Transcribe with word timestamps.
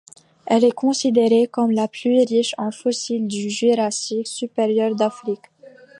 Elle 0.47 0.63
est 0.63 0.71
considérée 0.71 1.45
comme 1.45 1.69
la 1.69 1.87
plus 1.87 2.23
riche 2.23 2.55
en 2.57 2.71
fossiles 2.71 3.27
du 3.27 3.51
Jurassique 3.51 4.25
supérieur 4.25 4.95
d'Afrique. 4.95 5.45